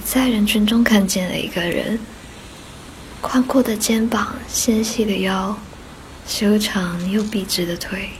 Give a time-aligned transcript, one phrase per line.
[0.00, 1.98] 在人群中看见了一个人，
[3.20, 5.56] 宽阔的肩膀，纤细的腰，
[6.26, 8.10] 修长又笔直的腿。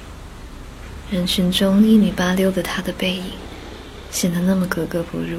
[1.11, 3.33] 人群中一米八六的他的背影，
[4.11, 5.39] 显得那么格格不入。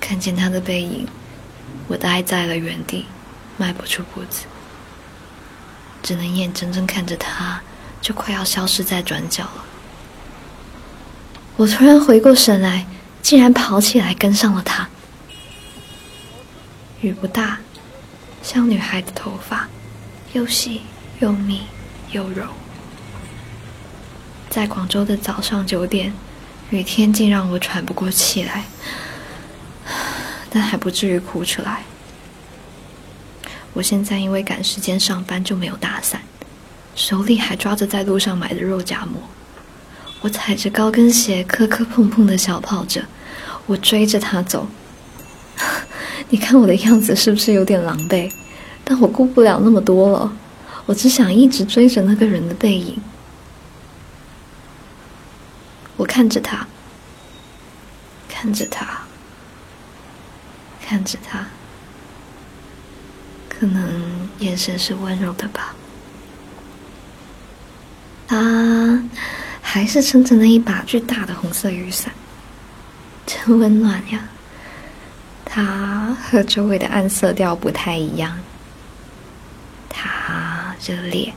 [0.00, 1.06] 看见他的背影，
[1.88, 3.06] 我呆在了原地，
[3.56, 4.44] 迈不出步子，
[6.02, 7.60] 只能眼睁睁看着他
[8.00, 9.64] 就快要消失在转角了。
[11.56, 12.86] 我突然回过神来，
[13.24, 14.86] 竟然跑起来跟上了他。
[17.00, 17.58] 雨不大，
[18.42, 19.66] 像女孩的头发，
[20.34, 20.82] 又细
[21.20, 21.62] 又密
[22.12, 22.44] 又柔。
[24.50, 26.12] 在广州的早上九点，
[26.68, 28.64] 雨天竟让我喘不过气来。
[30.50, 31.82] 但还不至于哭出来。
[33.72, 36.20] 我现在因为赶时间上班就没有打伞，
[36.94, 39.14] 手里还抓着在路上买的肉夹馍。
[40.24, 43.04] 我踩着高跟鞋磕磕碰碰的小跑着，
[43.66, 44.66] 我追着他走。
[46.30, 48.32] 你看我的样子是不是有点狼狈？
[48.82, 50.32] 但我顾不了那么多了，
[50.86, 52.98] 我只想一直追着那个人的背影。
[55.98, 56.66] 我看着他，
[58.26, 59.02] 看着他。
[60.86, 61.46] 看着他，
[63.48, 65.74] 可能眼神是温柔的吧。
[68.26, 68.36] 他
[69.74, 72.12] 还是撑着那一把巨大的红色雨伞，
[73.26, 74.28] 真温暖呀。
[75.44, 78.38] 他和周围的暗色调不太一样，
[79.88, 81.34] 他热烈、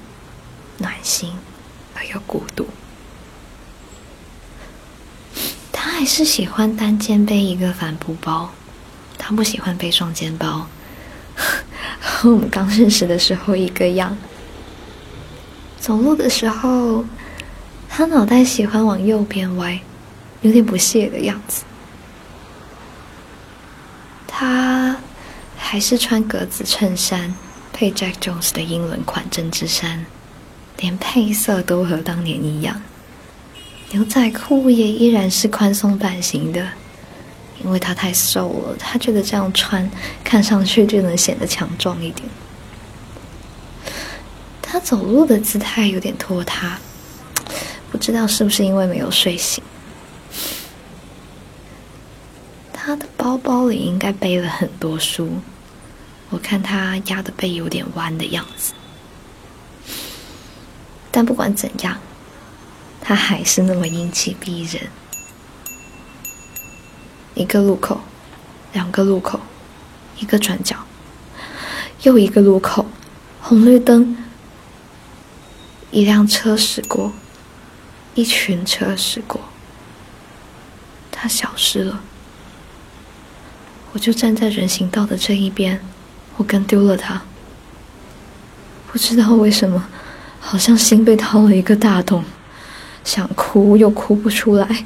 [0.78, 1.34] 暖心
[1.96, 2.68] 而又孤独。
[5.72, 8.52] 他还是喜欢单肩背一个帆布包。
[9.18, 10.68] 他不喜欢背双肩包，
[12.00, 14.16] 和 我们刚认识的时候一个样。
[15.80, 17.04] 走路的时候，
[17.98, 19.80] 他脑袋喜欢往右边歪，
[20.42, 21.64] 有点不屑的样子。
[24.28, 24.96] 他
[25.58, 27.34] 还是穿格子衬衫，
[27.74, 30.06] 配 Jack Jones 的英伦款针织衫，
[30.78, 32.80] 连配色都和当年一样。
[33.90, 36.68] 牛仔裤也依然是宽松版型的。
[37.64, 39.90] 因为他太瘦了，他觉得这样穿
[40.24, 42.30] 看上去就能显得强壮一点。
[44.62, 46.78] 他走路的姿态有点拖沓，
[48.08, 49.62] 不知道是不是因为没有睡醒。
[52.72, 55.30] 他的包包里应该背了很多书，
[56.30, 58.72] 我看他压的背有点弯的样子。
[61.12, 61.98] 但不管怎样，
[63.02, 64.84] 他还是那么英气逼人。
[67.36, 68.00] 一个路口，
[68.72, 69.38] 两个路口，
[70.18, 70.78] 一个转角，
[72.04, 72.86] 又一个路口，
[73.42, 74.16] 红绿灯，
[75.92, 77.12] 一辆车驶过，
[78.18, 79.40] 一群车驶过，
[81.12, 82.02] 他消失了。
[83.94, 85.80] 我就站在人行道的这一边，
[86.36, 87.22] 我跟丢了他。
[88.92, 89.88] 不知道为什么，
[90.40, 92.24] 好像心被掏了一个大洞，
[93.04, 94.86] 想哭又哭不出来。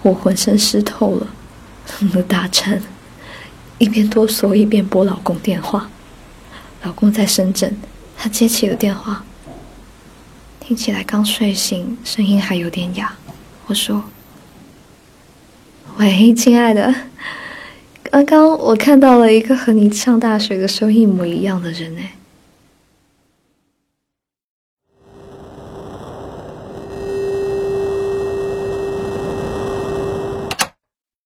[0.00, 1.26] 我浑身湿透了，
[2.00, 2.82] 冷得打颤，
[3.76, 5.90] 一边哆嗦一边拨老公电话。
[6.82, 7.76] 老公在深圳，
[8.16, 9.22] 他接起了电话，
[10.66, 13.14] 听起来刚睡醒，声音还有点哑。
[13.66, 14.02] 我说
[16.00, 16.94] ：“喂，亲爱的，
[18.04, 22.12] 刚刚我看到了一个和你上大学的时候一模一样的人，哎。”